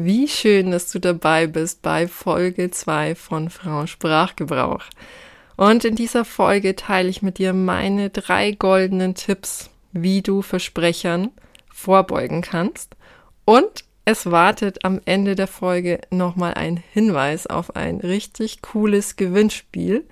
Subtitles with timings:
[0.00, 4.84] Wie schön, dass du dabei bist bei Folge 2 von Frau Sprachgebrauch.
[5.56, 11.32] Und in dieser Folge teile ich mit dir meine drei goldenen Tipps, wie du Versprechern
[11.74, 12.94] vorbeugen kannst.
[13.44, 20.04] Und es wartet am Ende der Folge nochmal ein Hinweis auf ein richtig cooles Gewinnspiel,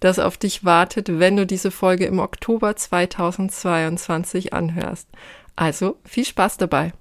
[0.00, 5.06] das auf dich wartet, wenn du diese Folge im Oktober 2022 anhörst.
[5.54, 6.92] Also viel Spaß dabei.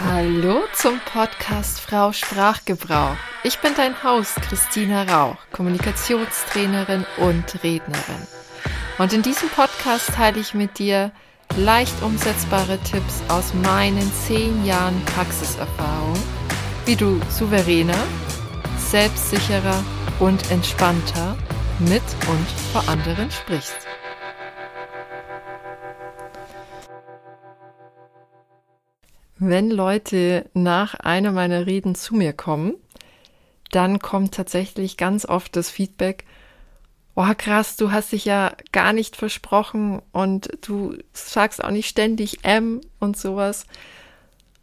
[0.00, 3.16] Hallo zum Podcast Frau Sprachgebrauch.
[3.44, 8.26] Ich bin dein Host Christina Rauch, Kommunikationstrainerin und Rednerin.
[8.98, 11.12] Und in diesem Podcast teile ich mit dir
[11.56, 16.20] leicht umsetzbare Tipps aus meinen zehn Jahren Praxiserfahrung,
[16.86, 18.02] wie du souveräner,
[18.78, 19.84] selbstsicherer
[20.18, 21.36] und entspannter
[21.78, 23.86] mit und vor anderen sprichst.
[29.38, 32.74] Wenn Leute nach einer meiner Reden zu mir kommen,
[33.70, 36.24] dann kommt tatsächlich ganz oft das Feedback,
[37.16, 42.44] oh krass, du hast dich ja gar nicht versprochen und du sagst auch nicht ständig
[42.44, 43.66] M und sowas.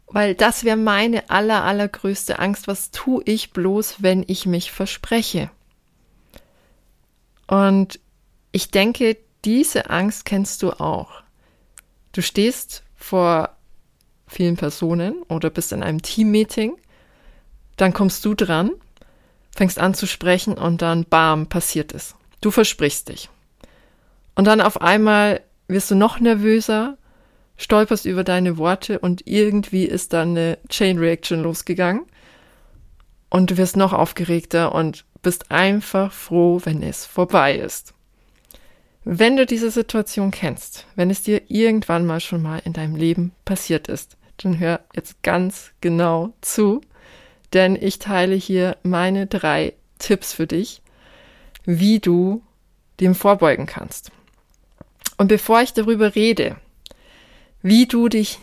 [0.06, 2.68] Weil das wäre meine aller, allergrößte Angst.
[2.68, 5.50] Was tue ich bloß, wenn ich mich verspreche?
[7.46, 7.98] Und
[8.52, 11.22] ich denke, diese Angst kennst du auch.
[12.12, 13.56] Du stehst vor
[14.32, 16.76] vielen Personen oder bist in einem Teammeeting,
[17.76, 18.70] dann kommst du dran,
[19.54, 22.14] fängst an zu sprechen und dann bam, passiert es.
[22.40, 23.28] Du versprichst dich.
[24.34, 26.96] Und dann auf einmal wirst du noch nervöser,
[27.56, 32.02] stolperst über deine Worte und irgendwie ist dann eine Chain Reaction losgegangen
[33.30, 37.94] und du wirst noch aufgeregter und bist einfach froh, wenn es vorbei ist.
[39.04, 43.32] Wenn du diese Situation kennst, wenn es dir irgendwann mal schon mal in deinem Leben
[43.44, 46.80] passiert ist, dann hör jetzt ganz genau zu,
[47.52, 50.82] denn ich teile hier meine drei Tipps für dich,
[51.64, 52.42] wie du
[53.00, 54.10] dem vorbeugen kannst.
[55.16, 56.56] Und bevor ich darüber rede,
[57.62, 58.38] wie du dich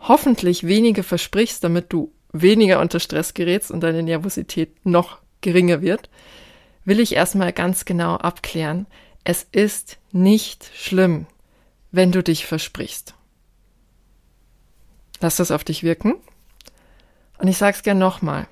[0.00, 6.08] hoffentlich weniger versprichst, damit du weniger unter Stress gerätst und deine Nervosität noch geringer wird,
[6.84, 8.86] will ich erstmal ganz genau abklären,
[9.24, 11.26] es ist nicht schlimm,
[11.92, 13.14] wenn du dich versprichst.
[15.22, 16.16] Lass das auf dich wirken.
[17.38, 18.48] Und ich sag's gern nochmal.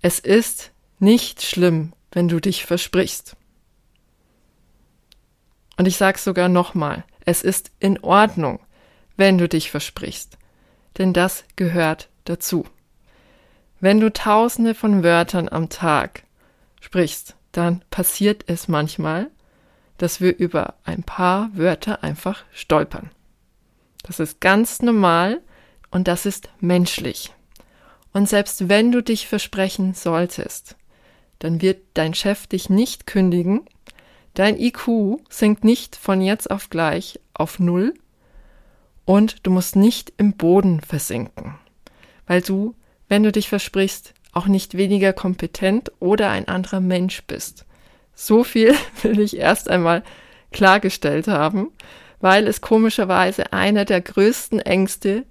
[0.00, 3.36] Es ist nicht schlimm, wenn du dich versprichst.
[5.76, 7.04] Und ich sag's sogar nochmal.
[7.24, 8.60] Es ist in Ordnung,
[9.16, 10.38] wenn du dich versprichst.
[10.96, 12.64] Denn das gehört dazu.
[13.80, 16.22] Wenn du tausende von Wörtern am Tag
[16.80, 19.28] sprichst, dann passiert es manchmal,
[19.98, 23.10] dass wir über ein paar Wörter einfach stolpern.
[24.04, 25.40] Das ist ganz normal
[25.90, 27.32] und das ist menschlich.
[28.12, 30.76] Und selbst wenn du dich versprechen solltest,
[31.38, 33.62] dann wird dein Chef dich nicht kündigen,
[34.34, 37.94] dein IQ sinkt nicht von jetzt auf gleich auf Null
[39.04, 41.58] und du musst nicht im Boden versinken,
[42.26, 42.74] weil du,
[43.08, 47.64] wenn du dich versprichst, auch nicht weniger kompetent oder ein anderer Mensch bist.
[48.14, 50.02] So viel will ich erst einmal
[50.52, 51.70] klargestellt haben,
[52.20, 55.24] weil es komischerweise einer der größten Ängste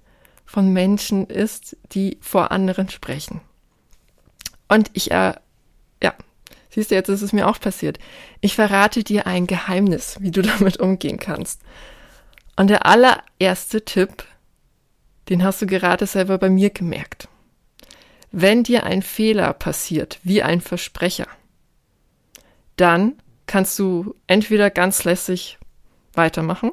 [0.46, 3.40] von Menschen ist, die vor anderen sprechen.
[4.68, 5.34] Und ich, äh,
[6.02, 6.14] ja,
[6.70, 7.98] siehst du, jetzt ist es mir auch passiert.
[8.40, 11.60] Ich verrate dir ein Geheimnis, wie du damit umgehen kannst.
[12.56, 14.24] Und der allererste Tipp,
[15.28, 17.28] den hast du gerade selber bei mir gemerkt.
[18.30, 21.26] Wenn dir ein Fehler passiert, wie ein Versprecher,
[22.76, 23.14] dann
[23.46, 25.58] kannst du entweder ganz lässig
[26.12, 26.72] weitermachen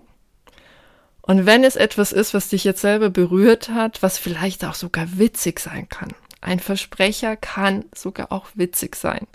[1.26, 5.18] und wenn es etwas ist, was dich jetzt selber berührt hat, was vielleicht auch sogar
[5.18, 6.10] witzig sein kann,
[6.42, 9.26] ein Versprecher kann sogar auch witzig sein,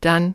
[0.00, 0.34] dann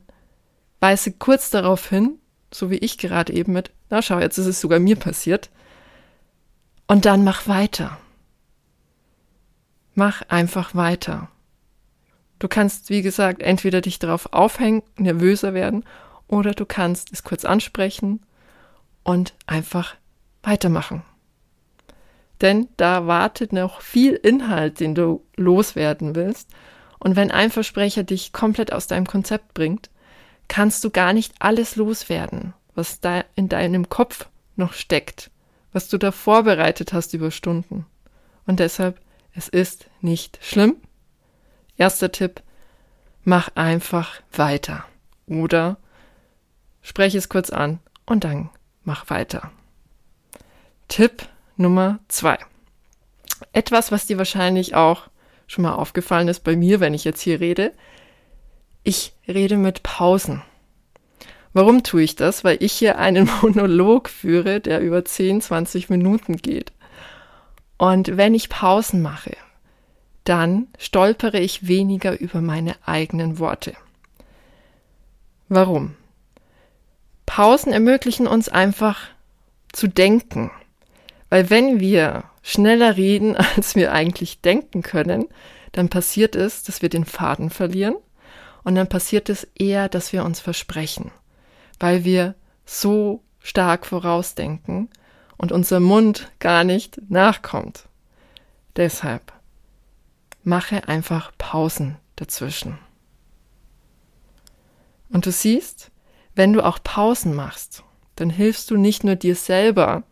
[0.80, 2.18] weise kurz darauf hin,
[2.52, 5.50] so wie ich gerade eben mit, na schau, jetzt ist es sogar mir passiert,
[6.88, 7.98] und dann mach weiter.
[9.94, 11.30] Mach einfach weiter.
[12.40, 15.84] Du kannst, wie gesagt, entweder dich darauf aufhängen, nervöser werden,
[16.28, 18.22] oder du kannst es kurz ansprechen
[19.04, 19.96] und einfach
[20.50, 21.04] weitermachen.
[22.42, 26.50] Denn da wartet noch viel Inhalt, den du loswerden willst.
[26.98, 29.90] Und wenn ein Versprecher dich komplett aus deinem Konzept bringt,
[30.48, 35.30] kannst du gar nicht alles loswerden, was da in deinem Kopf noch steckt,
[35.72, 37.86] was du da vorbereitet hast über Stunden.
[38.48, 39.00] Und deshalb,
[39.34, 40.78] es ist nicht schlimm.
[41.78, 42.42] Erster Tipp,
[43.24, 44.86] mach einfach weiter.
[45.28, 45.78] Oder
[46.82, 48.50] spreche es kurz an und dann
[48.84, 49.52] mach weiter.
[50.90, 51.26] Tipp
[51.56, 52.38] Nummer zwei.
[53.54, 55.04] Etwas, was dir wahrscheinlich auch
[55.48, 57.72] schon mal aufgefallen ist bei mir, wenn ich jetzt hier rede,
[58.84, 60.42] ich rede mit Pausen.
[61.54, 62.44] Warum tue ich das?
[62.44, 66.74] Weil ich hier einen Monolog führe, der über 10, 20 Minuten geht.
[67.78, 69.38] Und wenn ich Pausen mache,
[70.24, 73.74] dann stolpere ich weniger über meine eigenen Worte.
[75.48, 75.96] Warum?
[77.26, 79.00] Pausen ermöglichen uns einfach
[79.72, 80.52] zu denken.
[81.30, 85.26] Weil wenn wir schneller reden, als wir eigentlich denken können,
[85.72, 87.96] dann passiert es, dass wir den Faden verlieren
[88.64, 91.12] und dann passiert es eher, dass wir uns versprechen,
[91.80, 92.36] weil wir
[92.66, 94.90] so stark vorausdenken
[95.38, 97.88] und unser Mund gar nicht nachkommt.
[98.76, 99.34] Deshalb
[100.44, 102.78] mache einfach Pausen dazwischen.
[105.10, 105.92] Und du siehst,
[106.36, 107.84] wenn du auch Pausen machst,
[108.16, 110.04] dann hilfst du nicht nur dir selber,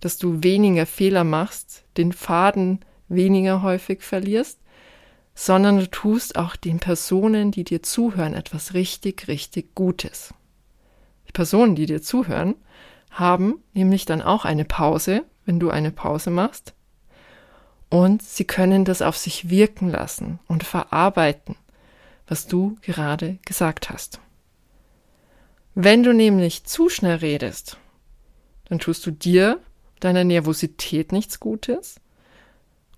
[0.00, 4.58] dass du weniger Fehler machst, den Faden weniger häufig verlierst,
[5.34, 10.34] sondern du tust auch den Personen, die dir zuhören, etwas richtig, richtig Gutes.
[11.28, 12.54] Die Personen, die dir zuhören,
[13.10, 16.74] haben nämlich dann auch eine Pause, wenn du eine Pause machst,
[17.88, 21.56] und sie können das auf sich wirken lassen und verarbeiten,
[22.26, 24.20] was du gerade gesagt hast.
[25.74, 27.78] Wenn du nämlich zu schnell redest,
[28.64, 29.60] dann tust du dir,
[30.00, 32.00] deiner Nervosität nichts Gutes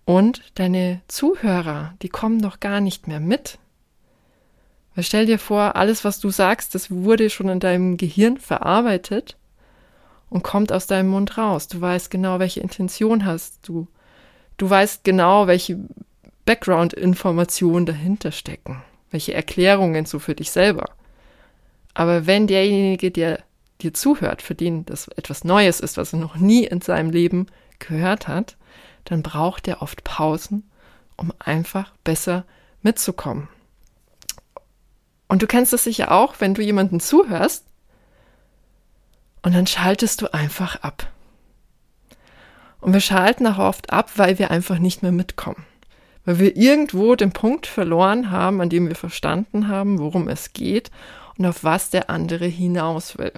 [0.05, 3.59] und deine Zuhörer, die kommen doch gar nicht mehr mit.
[4.95, 9.37] Weil stell dir vor, alles, was du sagst, das wurde schon in deinem Gehirn verarbeitet
[10.31, 11.69] und kommt aus deinem Mund raus.
[11.69, 13.87] Du weißt genau, welche Intention hast du.
[14.57, 15.79] Du weißt genau, welche
[16.47, 20.87] Background-Informationen dahinter stecken, welche Erklärungen so für dich selber.
[21.95, 23.41] Aber wenn derjenige, der
[23.81, 27.47] dir zuhört, für den das etwas Neues ist, was er noch nie in seinem Leben
[27.79, 28.57] gehört hat,
[29.05, 30.69] dann braucht er oft Pausen,
[31.17, 32.45] um einfach besser
[32.83, 33.49] mitzukommen.
[35.29, 37.65] Und du kennst es sicher auch, wenn du jemanden zuhörst
[39.43, 41.11] und dann schaltest du einfach ab.
[42.81, 45.67] Und wir schalten auch oft ab, weil wir einfach nicht mehr mitkommen.
[46.25, 50.91] Weil wir irgendwo den Punkt verloren haben, an dem wir verstanden haben, worum es geht
[51.37, 53.33] und auf was der andere hinaus will.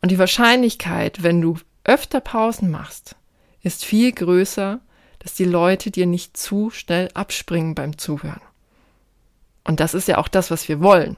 [0.00, 3.16] Und die Wahrscheinlichkeit, wenn du öfter Pausen machst,
[3.62, 4.80] ist viel größer,
[5.18, 8.40] dass die Leute dir nicht zu schnell abspringen beim Zuhören.
[9.64, 11.16] Und das ist ja auch das, was wir wollen.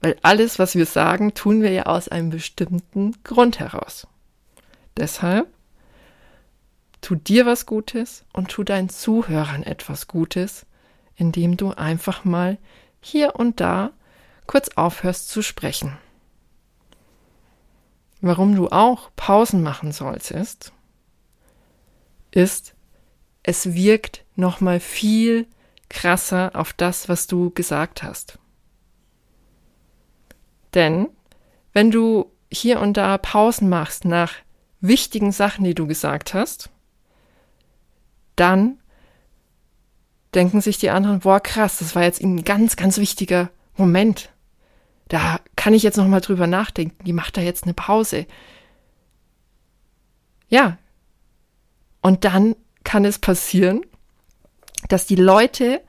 [0.00, 4.06] Weil alles, was wir sagen, tun wir ja aus einem bestimmten Grund heraus.
[4.96, 5.46] Deshalb
[7.00, 10.66] tu dir was Gutes und tu deinen Zuhörern etwas Gutes,
[11.16, 12.58] indem du einfach mal
[13.00, 13.90] hier und da
[14.46, 15.96] kurz aufhörst zu sprechen.
[18.22, 20.72] Warum du auch Pausen machen solltest,
[22.30, 22.74] ist,
[23.42, 25.48] es wirkt nochmal viel
[25.90, 28.38] krasser auf das, was du gesagt hast.
[30.72, 31.08] Denn
[31.72, 34.34] wenn du hier und da Pausen machst nach
[34.80, 36.70] wichtigen Sachen, die du gesagt hast,
[38.36, 38.78] dann
[40.32, 44.31] denken sich die anderen, boah, krass, das war jetzt ein ganz, ganz wichtiger Moment.
[45.12, 47.04] Da kann ich jetzt noch mal drüber nachdenken.
[47.04, 48.24] Die macht da jetzt eine Pause.
[50.48, 50.78] Ja.
[52.00, 53.82] Und dann kann es passieren,
[54.88, 55.82] dass die Leute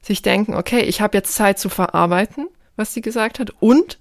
[0.00, 3.98] sich denken, okay, ich habe jetzt Zeit zu verarbeiten, was sie gesagt hat, und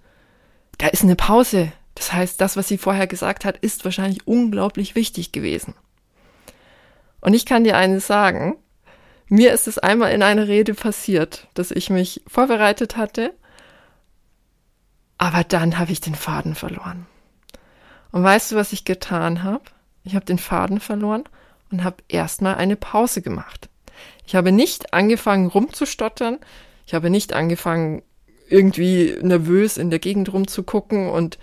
[0.78, 1.72] da ist eine Pause.
[1.96, 5.74] Das heißt, das, was sie vorher gesagt hat, ist wahrscheinlich unglaublich wichtig gewesen.
[7.20, 8.58] Und ich kann dir eines sagen,
[9.28, 13.34] mir ist es einmal in einer Rede passiert, dass ich mich vorbereitet hatte,
[15.18, 17.06] aber dann habe ich den Faden verloren.
[18.12, 19.64] Und weißt du, was ich getan habe?
[20.04, 21.24] Ich habe den Faden verloren
[21.72, 23.70] und habe erstmal eine Pause gemacht.
[24.26, 26.40] Ich habe nicht angefangen rumzustottern,
[26.86, 28.04] ich habe nicht angefangen
[28.48, 31.40] irgendwie nervös in der Gegend rumzugucken und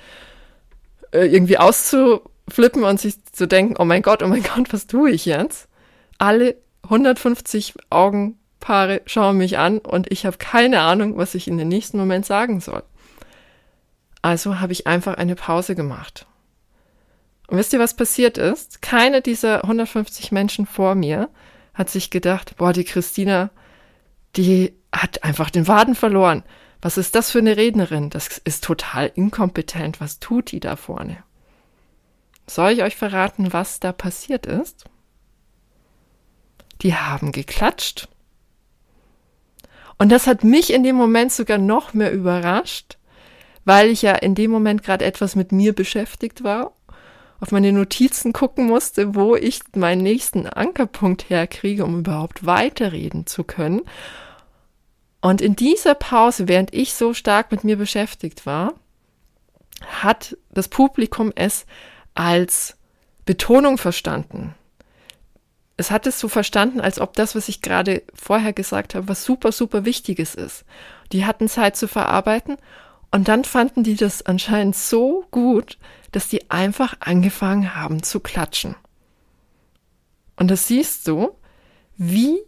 [1.13, 5.11] äh, irgendwie auszuflippen und sich zu denken, oh mein Gott, oh mein Gott, was tue
[5.11, 5.69] ich jetzt?
[6.19, 11.69] Alle 150 Augenpaare schauen mich an und ich habe keine Ahnung, was ich in den
[11.69, 12.83] nächsten Moment sagen soll.
[14.23, 16.27] Also habe ich einfach eine Pause gemacht.
[17.49, 18.81] Und wisst ihr, was passiert ist?
[18.81, 21.29] Keine dieser 150 Menschen vor mir
[21.75, 23.51] hat sich gedacht, boah, die Christina,
[24.37, 26.45] die hat einfach den Waden verloren.
[26.81, 28.11] Was ist das für eine Rednerin?
[28.11, 30.01] Das ist total inkompetent.
[30.01, 31.23] Was tut die da vorne?
[32.47, 34.87] Soll ich euch verraten, was da passiert ist?
[36.83, 38.09] die haben geklatscht.
[39.99, 42.99] Und das hat mich in dem Moment sogar noch mehr überrascht,
[43.65, 46.73] weil ich ja in dem Moment gerade etwas mit mir beschäftigt war
[47.43, 53.43] auf meine Notizen gucken musste, wo ich meinen nächsten Ankerpunkt herkriege, um überhaupt weiterreden zu
[53.43, 53.83] können.
[55.21, 58.75] Und in dieser Pause, während ich so stark mit mir beschäftigt war,
[59.85, 61.67] hat das Publikum es
[62.15, 62.77] als
[63.25, 64.55] Betonung verstanden.
[65.77, 69.25] Es hat es so verstanden, als ob das, was ich gerade vorher gesagt habe, was
[69.25, 70.65] super, super Wichtiges ist.
[71.11, 72.57] Die hatten Zeit zu verarbeiten
[73.13, 75.79] und dann fanden die das anscheinend so gut,
[76.11, 78.75] dass die einfach angefangen haben zu klatschen.
[80.37, 81.31] Und das siehst du,
[81.97, 82.39] wie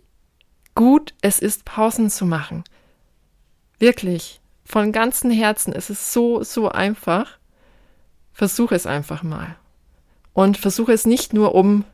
[0.74, 2.64] gut es ist, Pausen zu machen.
[3.78, 7.38] Wirklich, von ganzem Herzen, es ist so, so einfach.
[8.32, 9.56] Versuch es einfach mal.
[10.32, 11.84] Und versuche es nicht nur, um,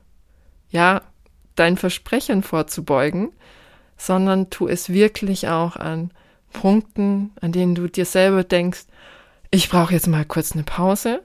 [0.71, 1.03] ja,
[1.57, 3.33] dein Versprechen vorzubeugen,
[3.97, 6.12] sondern tu es wirklich auch an
[6.52, 8.85] Punkten, an denen du dir selber denkst,
[9.50, 11.23] ich brauche jetzt mal kurz eine Pause.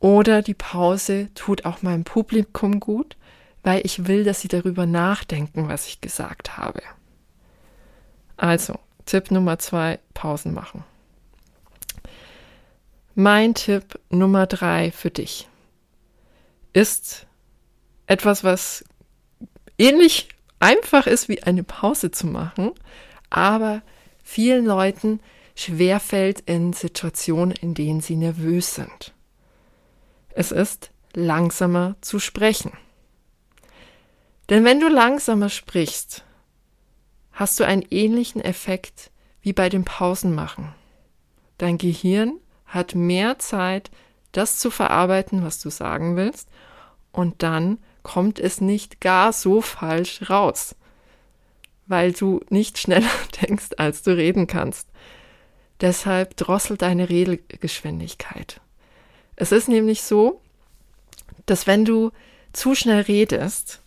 [0.00, 3.16] Oder die Pause tut auch meinem Publikum gut,
[3.62, 6.82] weil ich will, dass sie darüber nachdenken, was ich gesagt habe.
[8.36, 10.84] Also, Tipp Nummer zwei, Pausen machen.
[13.14, 15.48] Mein Tipp Nummer drei für dich
[16.72, 17.26] ist
[18.06, 18.84] etwas, was
[19.76, 20.28] ähnlich
[20.60, 22.70] einfach ist wie eine Pause zu machen,
[23.30, 23.82] aber
[24.28, 25.20] vielen Leuten
[25.56, 29.14] schwerfällt in Situationen, in denen sie nervös sind.
[30.28, 32.72] Es ist langsamer zu sprechen.
[34.50, 36.24] Denn wenn du langsamer sprichst,
[37.32, 40.74] hast du einen ähnlichen Effekt wie bei dem Pausenmachen.
[41.56, 43.90] Dein Gehirn hat mehr Zeit,
[44.32, 46.50] das zu verarbeiten, was du sagen willst,
[47.12, 50.76] und dann kommt es nicht gar so falsch raus,
[51.88, 53.10] weil du nicht schneller
[53.42, 54.88] denkst, als du reden kannst.
[55.80, 58.60] Deshalb drossel deine Redegeschwindigkeit.
[59.36, 60.40] Es ist nämlich so,
[61.46, 62.10] dass wenn du
[62.52, 63.80] zu schnell redest,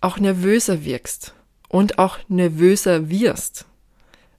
[0.00, 1.34] auch nervöser wirkst
[1.68, 3.66] und auch nervöser wirst.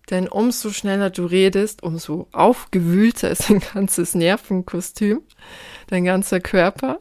[0.10, 5.22] Denn umso schneller du redest, umso aufgewühlter ist dein ganzes Nervenkostüm,
[5.88, 7.00] dein ganzer Körper.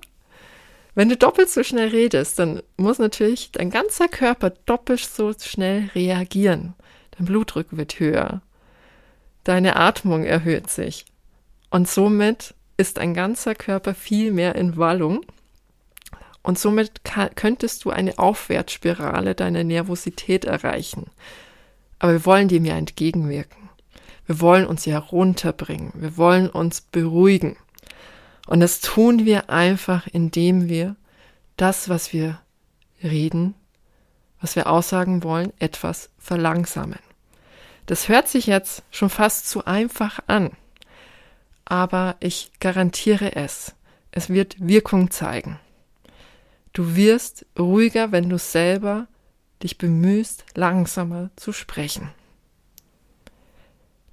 [0.95, 5.91] Wenn du doppelt so schnell redest, dann muss natürlich dein ganzer Körper doppelt so schnell
[5.95, 6.75] reagieren.
[7.13, 8.43] Dein Blutdruck wird höher.
[9.45, 11.07] Deine Atmung erhöht sich.
[11.71, 15.25] Und somit ist dein ganzer Körper viel mehr in Wallung.
[16.43, 17.03] Und somit
[17.37, 21.07] könntest du eine Aufwärtsspirale deiner Nervosität erreichen.
[21.99, 23.71] Aber wir wollen dem ja entgegenwirken.
[24.27, 25.93] Wir wollen uns ja runterbringen.
[25.95, 27.57] Wir wollen uns beruhigen.
[28.47, 30.97] Und das tun wir einfach, indem wir
[31.57, 32.41] das, was wir
[33.03, 33.55] reden,
[34.41, 36.99] was wir aussagen wollen, etwas verlangsamen.
[37.87, 40.51] Das hört sich jetzt schon fast zu einfach an,
[41.65, 43.75] aber ich garantiere es.
[44.11, 45.59] Es wird Wirkung zeigen.
[46.73, 49.07] Du wirst ruhiger, wenn du selber
[49.63, 52.11] dich bemühst, langsamer zu sprechen.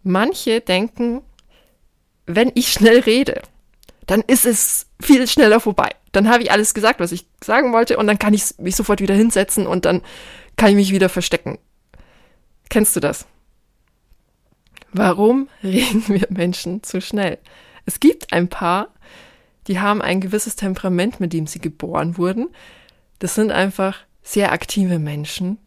[0.04, 1.22] Manche denken,
[2.26, 3.42] wenn ich schnell rede,
[4.10, 5.92] dann ist es viel schneller vorbei.
[6.12, 9.02] Dann habe ich alles gesagt, was ich sagen wollte, und dann kann ich mich sofort
[9.02, 10.02] wieder hinsetzen und dann
[10.56, 11.60] kann ich mich wieder verstecken.
[12.70, 13.28] Kennst du das?
[14.92, 17.38] Warum reden wir Menschen zu schnell?
[17.86, 18.88] Es gibt ein paar,
[19.68, 22.48] die haben ein gewisses Temperament, mit dem sie geboren wurden.
[23.20, 25.60] Das sind einfach sehr aktive Menschen,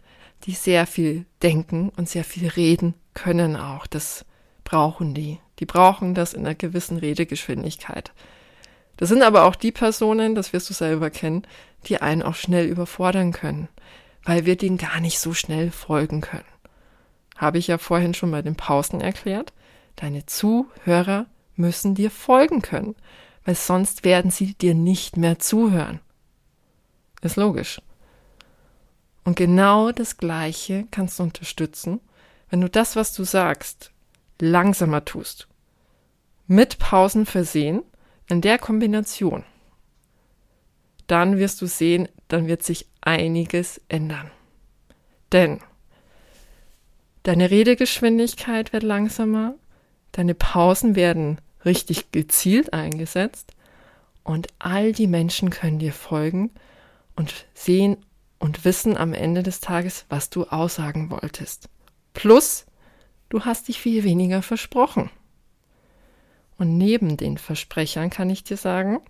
[0.46, 3.87] die sehr viel denken und sehr viel reden können auch.
[3.87, 4.25] Das
[4.64, 5.38] brauchen die.
[5.62, 8.11] Die brauchen das in einer gewissen Redegeschwindigkeit.
[8.97, 11.47] Das sind aber auch die Personen, das wirst du selber kennen,
[11.87, 13.69] die einen auch schnell überfordern können,
[14.25, 16.42] weil wir denen gar nicht so schnell folgen können.
[17.37, 19.52] Habe ich ja vorhin schon bei den Pausen erklärt.
[19.95, 22.97] Deine Zuhörer müssen dir folgen können,
[23.45, 26.00] weil sonst werden sie dir nicht mehr zuhören.
[27.21, 27.81] Ist logisch.
[29.23, 32.00] Und genau das Gleiche kannst du unterstützen,
[32.50, 33.92] wenn du das, was du sagst,
[34.40, 35.47] langsamer tust
[36.46, 37.82] mit Pausen versehen,
[38.28, 39.44] in der Kombination,
[41.06, 44.30] dann wirst du sehen, dann wird sich einiges ändern.
[45.32, 45.61] Denn
[47.25, 49.54] deine Redegeschwindigkeit wird langsamer,
[50.12, 53.52] deine Pausen werden richtig gezielt eingesetzt
[54.25, 56.50] und all die Menschen können dir folgen
[57.16, 57.96] und sehen
[58.38, 61.68] und wissen am Ende des Tages, was du aussagen wolltest.
[62.14, 62.66] Plus,
[63.28, 65.11] du hast dich viel weniger versprochen.
[66.59, 69.00] Und neben den Versprechern kann ich dir sagen,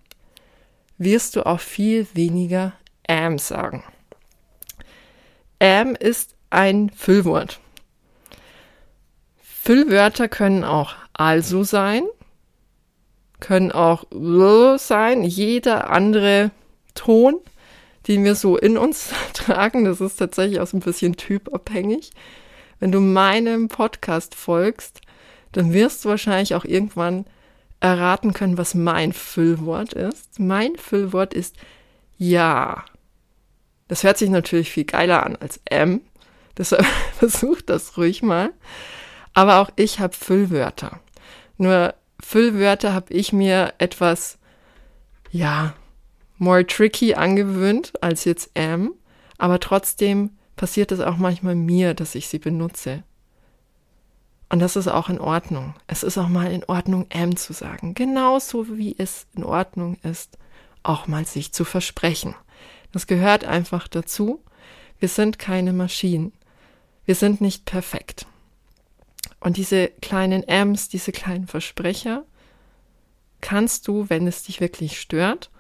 [0.99, 2.73] wirst du auch viel weniger
[3.07, 3.83] am sagen.
[5.61, 7.61] Am ist ein Füllwort.
[9.41, 12.03] Füllwörter können auch also sein,
[13.39, 14.05] können auch
[14.79, 16.51] sein, jeder andere
[16.95, 17.37] Ton,
[18.09, 19.85] den wir so in uns tragen.
[19.85, 22.11] Das ist tatsächlich auch so ein bisschen typabhängig.
[22.81, 25.02] Wenn du meinem Podcast folgst,
[25.53, 27.27] dann wirst du wahrscheinlich auch irgendwann
[27.81, 30.39] erraten können, was mein Füllwort ist.
[30.39, 31.57] Mein Füllwort ist
[32.17, 32.85] ja.
[33.89, 36.01] Das hört sich natürlich viel geiler an als M.
[36.57, 36.87] Deshalb
[37.19, 38.53] versuch das ruhig mal.
[39.35, 41.01] Aber auch ich habe Füllwörter.
[41.59, 44.39] Nur Füllwörter habe ich mir etwas,
[45.31, 45.75] ja,
[46.39, 48.95] more tricky angewöhnt als jetzt M.
[49.39, 53.03] Aber trotzdem passiert es auch manchmal mir, dass ich sie benutze.
[54.53, 55.73] Und das ist auch in Ordnung.
[55.87, 57.95] Es ist auch mal in Ordnung, M zu sagen.
[57.95, 60.37] Genauso wie es in Ordnung ist,
[60.83, 62.35] auch mal sich zu versprechen.
[62.93, 64.45] Das gehört einfach dazu.
[64.99, 66.35] Wir sind keine Maschinen.
[67.07, 68.27] Wir sind nicht perfekt.
[69.41, 72.27] Und diese kleinen M's, diese kleinen Versprecher,
[73.41, 75.51] kannst du, wenn es dich wirklich stört,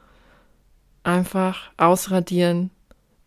[1.02, 2.70] einfach ausradieren,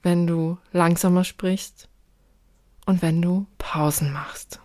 [0.03, 1.89] wenn du langsamer sprichst
[2.86, 4.60] und wenn du Pausen machst.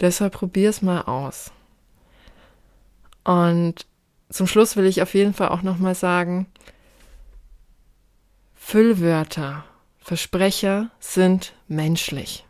[0.00, 1.50] Deshalb probier es mal aus.
[3.24, 3.86] Und
[4.30, 6.46] zum Schluss will ich auf jeden Fall auch nochmal sagen,
[8.54, 9.64] Füllwörter,
[9.98, 12.44] Versprecher sind menschlich.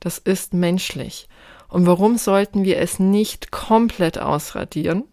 [0.00, 1.28] Das ist menschlich.
[1.68, 5.04] Und warum sollten wir es nicht komplett ausradieren?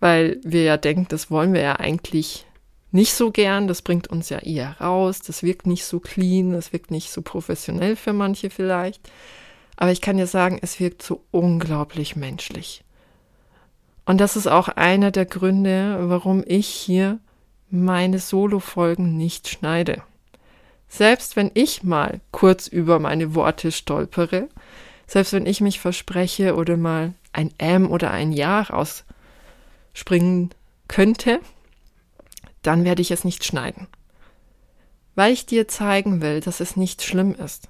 [0.00, 2.46] Weil wir ja denken, das wollen wir ja eigentlich
[2.94, 6.72] nicht so gern, das bringt uns ja eher raus, das wirkt nicht so clean, das
[6.72, 9.10] wirkt nicht so professionell für manche vielleicht.
[9.76, 12.84] Aber ich kann dir sagen, es wirkt so unglaublich menschlich.
[14.06, 17.18] Und das ist auch einer der Gründe, warum ich hier
[17.68, 20.02] meine Solo-Folgen nicht schneide.
[20.86, 24.48] Selbst wenn ich mal kurz über meine Worte stolpere,
[25.08, 30.50] selbst wenn ich mich verspreche oder mal ein M oder ein Ja rausspringen
[30.86, 31.40] könnte,
[32.66, 33.86] dann werde ich es nicht schneiden.
[35.14, 37.68] Weil ich dir zeigen will, dass es nicht schlimm ist.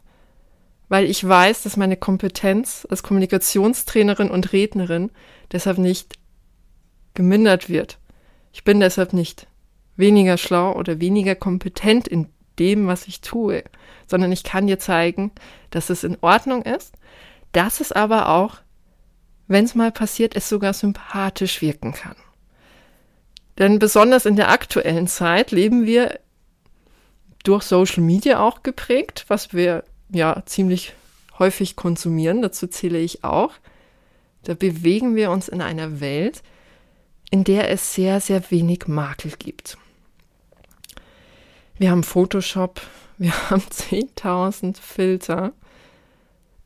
[0.88, 5.10] Weil ich weiß, dass meine Kompetenz als Kommunikationstrainerin und Rednerin
[5.52, 6.14] deshalb nicht
[7.14, 7.98] gemindert wird.
[8.52, 9.46] Ich bin deshalb nicht
[9.96, 13.64] weniger schlau oder weniger kompetent in dem, was ich tue,
[14.06, 15.32] sondern ich kann dir zeigen,
[15.70, 16.94] dass es in Ordnung ist,
[17.52, 18.58] dass es aber auch,
[19.48, 22.16] wenn es mal passiert, es sogar sympathisch wirken kann.
[23.58, 26.18] Denn besonders in der aktuellen Zeit leben wir
[27.44, 30.94] durch Social Media auch geprägt, was wir ja ziemlich
[31.38, 33.52] häufig konsumieren, dazu zähle ich auch.
[34.44, 36.42] Da bewegen wir uns in einer Welt,
[37.30, 39.76] in der es sehr, sehr wenig Makel gibt.
[41.76, 42.80] Wir haben Photoshop,
[43.18, 45.52] wir haben 10.000 Filter.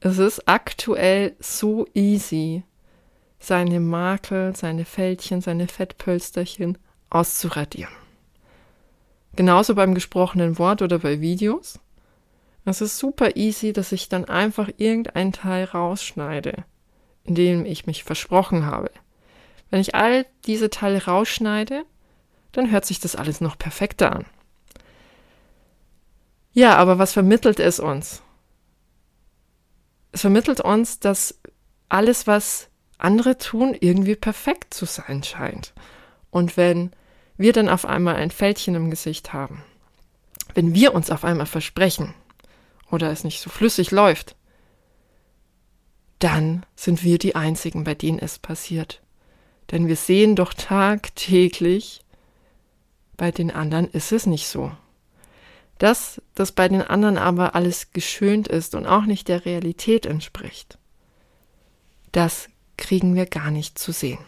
[0.01, 2.62] Es ist aktuell so easy,
[3.38, 6.79] seine Makel, seine Fältchen, seine Fettpölsterchen
[7.11, 7.92] auszuradieren.
[9.37, 11.79] Genauso beim gesprochenen Wort oder bei Videos.
[12.64, 16.64] Es ist super easy, dass ich dann einfach irgendein Teil rausschneide,
[17.24, 18.90] in dem ich mich versprochen habe.
[19.70, 21.85] Wenn ich all diese Teile rausschneide,
[22.53, 24.27] dann hört sich das alles noch perfekter an.
[26.53, 28.22] Ja, aber was vermittelt es uns?
[30.12, 31.38] Es vermittelt uns, dass
[31.88, 35.72] alles, was andere tun, irgendwie perfekt zu sein scheint.
[36.30, 36.92] Und wenn
[37.37, 39.62] wir dann auf einmal ein Fältchen im Gesicht haben,
[40.54, 42.14] wenn wir uns auf einmal versprechen
[42.90, 44.34] oder es nicht so flüssig läuft,
[46.18, 49.00] dann sind wir die Einzigen, bei denen es passiert.
[49.70, 52.00] Denn wir sehen doch tagtäglich,
[53.16, 54.72] bei den anderen ist es nicht so.
[55.78, 60.78] Dass das bei den anderen aber alles geschönt ist und auch nicht der Realität entspricht,
[62.11, 64.18] das kriegen wir gar nicht zu sehen.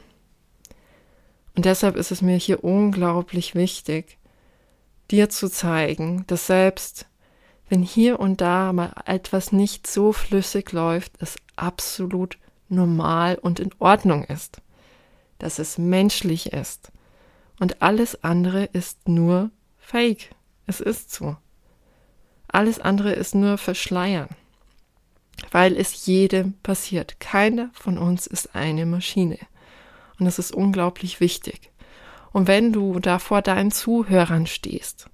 [1.57, 4.19] Und deshalb ist es mir hier unglaublich wichtig,
[5.11, 7.07] dir zu zeigen, dass selbst
[7.69, 12.37] wenn hier und da mal etwas nicht so flüssig läuft, es absolut
[12.69, 14.61] normal und in Ordnung ist,
[15.39, 16.91] dass es menschlich ist
[17.61, 20.31] und alles andere ist nur Fake.
[20.67, 21.37] Es ist so.
[22.49, 24.29] Alles andere ist nur Verschleiern
[25.51, 27.19] weil es jedem passiert.
[27.21, 29.39] Keiner von uns ist eine Maschine.
[30.19, 31.71] Und das ist unglaublich wichtig.
[32.33, 35.09] Und wenn du da vor deinen Zuhörern stehst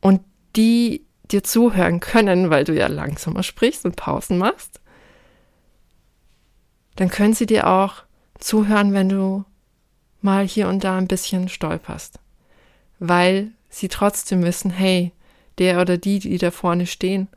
[0.00, 0.20] und
[0.54, 4.80] die dir zuhören können, weil du ja langsamer sprichst und Pausen machst,
[6.96, 8.02] dann können sie dir auch
[8.38, 9.44] zuhören, wenn du
[10.20, 12.18] mal hier und da ein bisschen stolperst,
[12.98, 15.12] weil sie trotzdem wissen, hey,
[15.58, 17.28] der oder die, die da vorne stehen,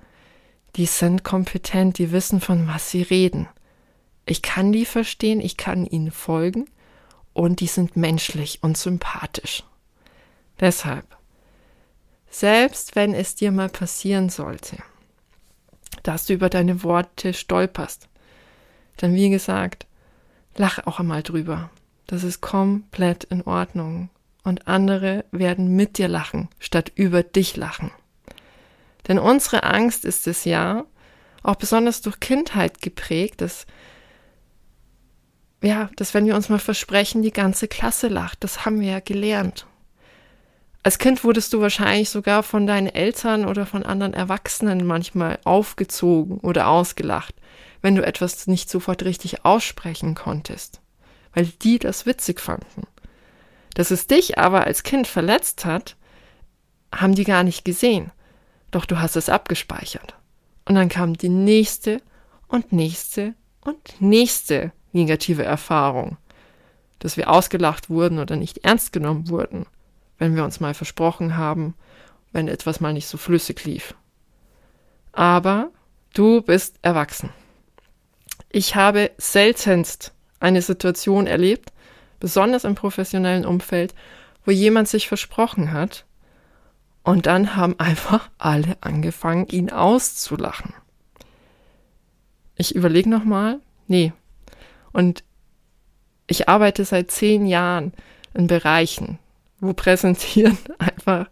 [0.75, 3.47] die sind kompetent, die wissen, von was sie reden.
[4.25, 6.65] Ich kann die verstehen, ich kann ihnen folgen
[7.33, 9.63] und die sind menschlich und sympathisch.
[10.59, 11.05] Deshalb,
[12.29, 14.77] selbst wenn es dir mal passieren sollte,
[16.03, 18.09] dass du über deine Worte stolperst,
[18.97, 19.85] dann wie gesagt,
[20.55, 21.69] lach auch einmal drüber.
[22.07, 24.09] Das ist komplett in Ordnung.
[24.43, 27.91] Und andere werden mit dir lachen, statt über dich lachen.
[29.07, 30.85] Denn unsere Angst ist es ja,
[31.43, 33.67] auch besonders durch Kindheit geprägt, dass,
[35.61, 38.43] ja, dass wenn wir uns mal versprechen, die ganze Klasse lacht.
[38.43, 39.67] Das haben wir ja gelernt.
[40.81, 46.39] Als Kind wurdest du wahrscheinlich sogar von deinen Eltern oder von anderen Erwachsenen manchmal aufgezogen
[46.39, 47.35] oder ausgelacht,
[47.81, 50.81] wenn du etwas nicht sofort richtig aussprechen konntest
[51.35, 52.87] weil die das witzig fanden.
[53.75, 55.97] Dass es dich aber als Kind verletzt hat,
[56.93, 58.11] haben die gar nicht gesehen.
[58.75, 60.15] Doch du hast es abgespeichert.
[60.65, 62.01] Und dann kam die nächste
[62.49, 66.17] und nächste und nächste negative Erfahrung,
[66.99, 69.65] dass wir ausgelacht wurden oder nicht ernst genommen wurden,
[70.17, 71.73] wenn wir uns mal versprochen haben,
[72.33, 73.95] wenn etwas mal nicht so flüssig lief.
[75.13, 75.71] Aber
[76.13, 77.29] du bist erwachsen.
[78.49, 80.11] Ich habe seltenst
[80.41, 81.71] eine Situation erlebt,
[82.19, 83.95] besonders im professionellen Umfeld,
[84.43, 86.04] wo jemand sich versprochen hat
[87.05, 90.73] und dann haben einfach alle angefangen, ihn auszulachen.
[92.55, 94.11] Ich überlege nochmal, nee.
[94.91, 95.23] Und
[96.25, 97.93] ich arbeite seit zehn Jahren
[98.33, 99.19] in Bereichen,
[99.59, 101.27] wo Präsentieren einfach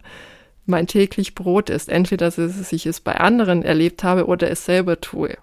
[0.64, 1.88] mein täglich Brot ist.
[1.88, 5.36] Entweder dass ich es bei anderen erlebt habe oder es selber tue.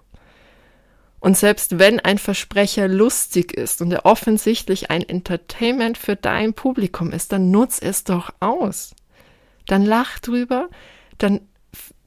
[1.20, 7.12] Und selbst wenn ein Versprecher lustig ist und er offensichtlich ein Entertainment für dein Publikum
[7.12, 8.94] ist, dann nutz es doch aus.
[9.66, 10.68] Dann lach drüber,
[11.18, 11.40] dann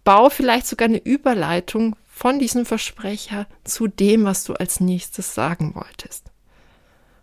[0.03, 5.75] bau vielleicht sogar eine Überleitung von diesem Versprecher zu dem, was du als nächstes sagen
[5.75, 6.31] wolltest.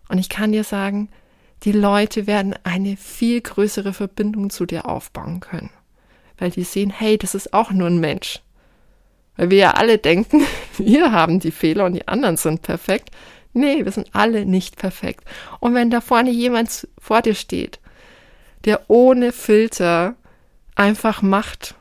[0.09, 1.09] Und ich kann dir sagen,
[1.63, 5.71] die Leute werden eine viel größere Verbindung zu dir aufbauen können,
[6.37, 8.41] weil die sehen, hey, das ist auch nur ein Mensch.
[9.37, 10.45] Weil wir ja alle denken,
[10.77, 13.09] wir haben die Fehler und die anderen sind perfekt.
[13.53, 15.25] Nee, wir sind alle nicht perfekt.
[15.59, 17.79] Und wenn da vorne jemand vor dir steht,
[18.65, 20.15] der ohne Filter
[20.75, 21.75] einfach macht,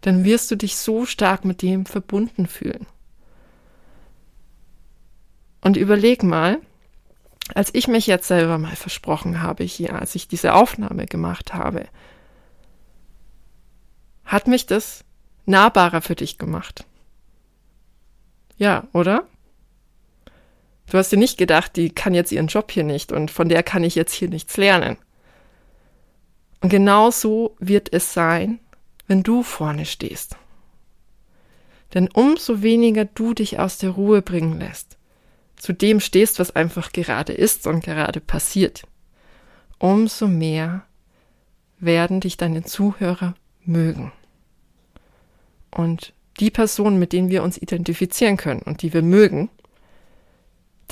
[0.00, 2.86] dann wirst du dich so stark mit dem verbunden fühlen.
[5.60, 6.60] Und überleg mal,
[7.54, 11.86] als ich mich jetzt selber mal versprochen habe hier, als ich diese Aufnahme gemacht habe,
[14.24, 15.04] hat mich das
[15.46, 16.84] nahbarer für dich gemacht.
[18.56, 19.26] Ja, oder?
[20.90, 23.62] Du hast dir nicht gedacht, die kann jetzt ihren Job hier nicht und von der
[23.62, 24.96] kann ich jetzt hier nichts lernen.
[26.62, 28.60] Und genau so wird es sein,
[29.08, 30.36] wenn du vorne stehst.
[31.92, 34.96] Denn umso weniger du dich aus der Ruhe bringen lässt,
[35.56, 38.84] zu dem stehst, was einfach gerade ist und gerade passiert,
[39.78, 40.86] umso mehr
[41.78, 44.12] werden dich deine Zuhörer mögen.
[45.72, 49.50] Und die Personen, mit denen wir uns identifizieren können und die wir mögen,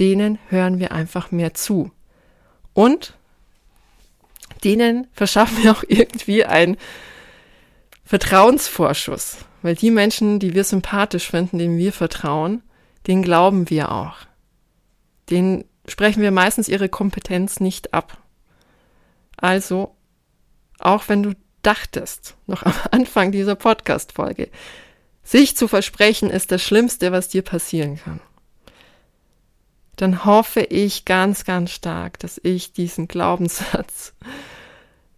[0.00, 1.92] denen hören wir einfach mehr zu.
[2.74, 3.14] Und
[4.60, 6.76] denen verschaffen wir auch irgendwie einen
[8.04, 9.38] Vertrauensvorschuss.
[9.62, 12.62] Weil die Menschen, die wir sympathisch finden, denen wir vertrauen,
[13.06, 14.16] denen glauben wir auch.
[15.28, 18.18] Denen sprechen wir meistens ihre Kompetenz nicht ab.
[19.36, 19.94] Also,
[20.78, 24.48] auch wenn du dachtest, noch am Anfang dieser Podcast-Folge,
[25.22, 28.20] sich zu versprechen ist das Schlimmste, was dir passieren kann.
[30.00, 34.14] Dann hoffe ich ganz, ganz stark, dass ich diesen Glaubenssatz,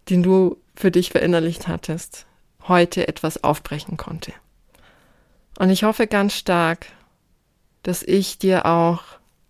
[0.09, 2.25] den du für dich verinnerlicht hattest,
[2.67, 4.33] heute etwas aufbrechen konnte.
[5.57, 6.87] Und ich hoffe ganz stark,
[7.83, 9.03] dass ich dir auch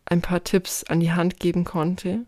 [0.06, 2.20] ein paar Tipps an die Hand geben konnte,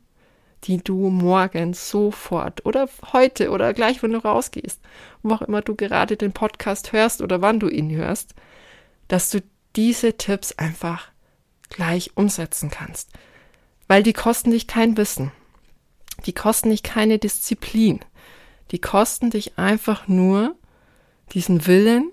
[0.63, 4.81] die du morgen sofort oder heute oder gleich, wenn du rausgehst,
[5.21, 8.33] wo auch immer du gerade den Podcast hörst oder wann du ihn hörst,
[9.09, 9.43] dass du
[9.75, 11.11] diese Tipps einfach
[11.69, 13.09] gleich umsetzen kannst.
[13.87, 15.31] Weil die kosten dich kein Wissen.
[16.25, 17.99] Die kosten dich keine Disziplin.
[18.71, 20.55] Die kosten dich einfach nur
[21.33, 22.11] diesen Willen,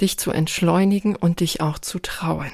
[0.00, 2.52] dich zu entschleunigen und dich auch zu trauen.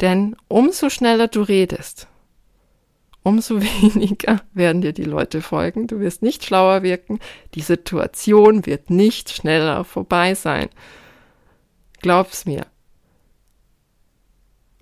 [0.00, 2.06] Denn umso schneller du redest,
[3.22, 5.86] umso weniger werden dir die Leute folgen.
[5.86, 7.18] Du wirst nicht schlauer wirken.
[7.54, 10.68] Die Situation wird nicht schneller vorbei sein.
[12.00, 12.66] Glaub's mir.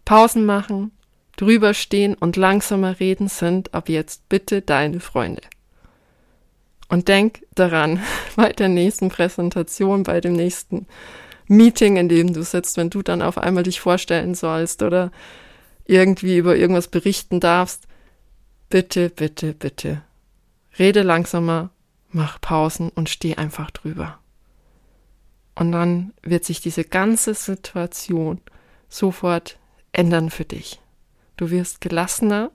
[0.06, 0.92] Pausen machen,
[1.36, 5.42] drüber stehen und langsamer reden sind ab jetzt bitte deine Freunde.
[6.88, 8.00] Und denk daran,
[8.36, 10.86] bei der nächsten Präsentation, bei dem nächsten
[11.48, 15.10] Meeting, in dem du sitzt, wenn du dann auf einmal dich vorstellen sollst oder
[15.84, 17.86] irgendwie über irgendwas berichten darfst.
[18.68, 20.02] Bitte, bitte, bitte.
[20.78, 21.70] Rede langsamer,
[22.10, 24.18] mach Pausen und steh einfach drüber.
[25.56, 28.40] Und dann wird sich diese ganze Situation
[28.88, 29.58] sofort
[29.96, 30.80] ändern für dich.
[31.36, 32.50] Du wirst gelassener,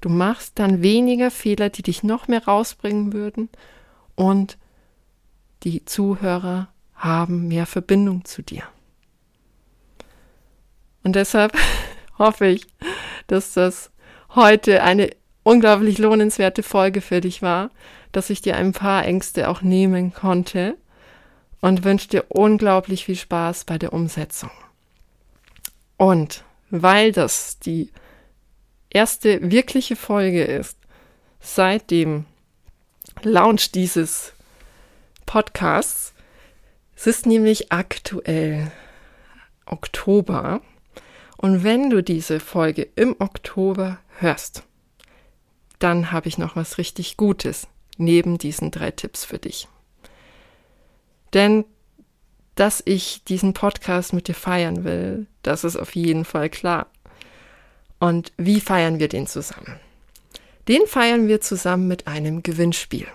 [0.00, 3.48] du machst dann weniger Fehler, die dich noch mehr rausbringen würden
[4.14, 4.58] und
[5.62, 8.62] die Zuhörer haben mehr Verbindung zu dir.
[11.02, 11.56] Und deshalb
[12.18, 12.66] hoffe ich,
[13.26, 13.90] dass das
[14.34, 15.10] heute eine
[15.42, 17.70] unglaublich lohnenswerte Folge für dich war,
[18.12, 20.76] dass ich dir ein paar Ängste auch nehmen konnte
[21.60, 24.50] und wünsche dir unglaublich viel Spaß bei der Umsetzung.
[25.96, 27.90] Und weil das die
[28.90, 30.78] erste wirkliche Folge ist,
[31.40, 32.26] seit dem
[33.22, 34.32] Launch dieses
[35.24, 36.14] Podcasts,
[36.94, 38.70] es ist nämlich aktuell
[39.66, 40.60] Oktober.
[41.36, 44.62] Und wenn du diese Folge im Oktober hörst,
[45.78, 49.68] dann habe ich noch was richtig Gutes neben diesen drei Tipps für dich.
[51.34, 51.64] Denn
[52.54, 56.86] dass ich diesen Podcast mit dir feiern will, das ist auf jeden Fall klar.
[57.98, 59.78] Und wie feiern wir den zusammen?
[60.68, 63.06] Den feiern wir zusammen mit einem Gewinnspiel.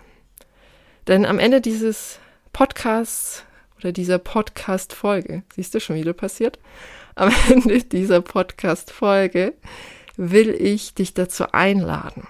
[1.07, 2.19] Denn am Ende dieses
[2.53, 3.43] Podcasts
[3.77, 6.59] oder dieser Podcast-Folge, siehst du schon wieder passiert?
[7.15, 9.53] Am Ende dieser Podcast-Folge
[10.15, 12.27] will ich dich dazu einladen,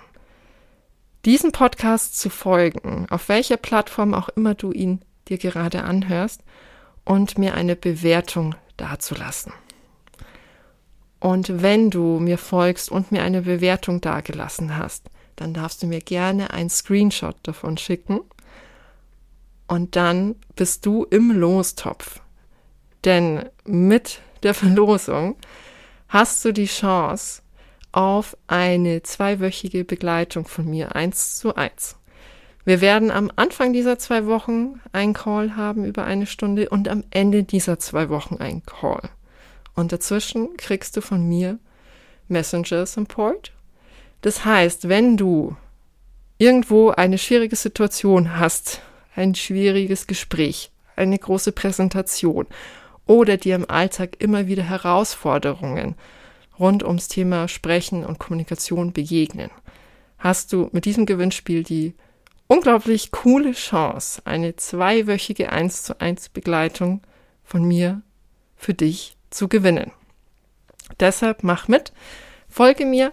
[1.26, 6.42] diesen Podcast zu folgen, auf welcher Plattform auch immer du ihn dir gerade anhörst,
[7.04, 9.54] und mir eine Bewertung dazulassen.
[11.22, 15.06] Und wenn du mir folgst und mir eine Bewertung dagelassen hast,
[15.36, 18.22] dann darfst du mir gerne ein Screenshot davon schicken.
[19.68, 22.22] Und dann bist du im Lostopf.
[23.06, 25.36] Denn mit der Verlosung
[26.10, 27.44] hast du die Chance
[27.92, 31.98] auf eine zweiwöchige Begleitung von mir eins zu eins.
[32.66, 37.04] Wir werden am Anfang dieser zwei Wochen einen Call haben über eine Stunde und am
[37.12, 39.10] Ende dieser zwei Wochen einen Call.
[39.76, 41.60] Und dazwischen kriegst du von mir
[42.28, 43.52] Messenger Support.
[44.22, 45.56] Das heißt, wenn du
[46.38, 48.82] irgendwo eine schwierige Situation hast,
[49.16, 52.48] ein schwieriges Gespräch, eine große Präsentation
[53.06, 55.96] oder dir im Alltag immer wieder Herausforderungen
[56.60, 59.50] rund ums Thema Sprechen und Kommunikation begegnen,
[60.18, 61.96] hast du mit diesem Gewinnspiel die
[62.48, 67.02] unglaublich coole Chance, eine zweiwöchige 1 zu 1 Begleitung
[67.44, 68.02] von mir
[68.56, 69.92] für dich zu gewinnen.
[71.00, 71.92] Deshalb mach mit,
[72.48, 73.12] folge mir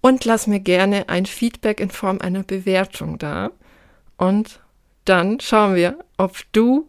[0.00, 3.50] und lass mir gerne ein Feedback in Form einer Bewertung da.
[4.16, 4.60] Und
[5.04, 6.88] dann schauen wir, ob du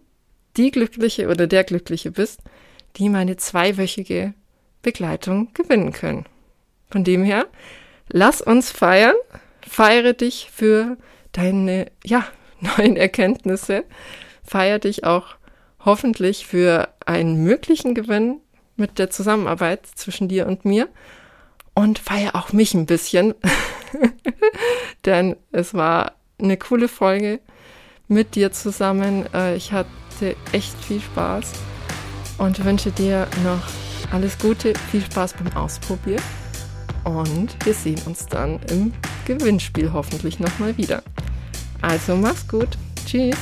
[0.56, 2.42] die Glückliche oder der Glückliche bist,
[2.98, 4.34] die meine zweiwöchige
[4.82, 6.26] Begleitung gewinnen können.
[6.90, 7.48] Von dem her,
[8.10, 9.16] lass uns feiern,
[9.68, 10.98] feiere dich für
[11.32, 12.26] deine ja,
[12.60, 13.84] neuen Erkenntnisse.
[14.44, 15.36] Feier dich auch
[15.84, 18.42] hoffentlich für einen möglichen Gewinn
[18.78, 20.88] mit der Zusammenarbeit zwischen dir und mir.
[21.74, 23.36] Und feier auch mich ein bisschen,
[25.06, 27.40] denn es war eine coole Folge
[28.08, 29.26] mit dir zusammen.
[29.34, 31.52] Äh, ich hatte echt viel Spaß
[32.40, 33.62] und wünsche dir noch
[34.12, 36.24] alles Gute, viel Spaß beim Ausprobieren.
[37.04, 38.94] Und wir sehen uns dann im
[39.26, 41.04] Gewinnspiel hoffentlich nochmal wieder.
[41.82, 42.70] Also mach's gut.
[43.06, 43.38] Tschüss.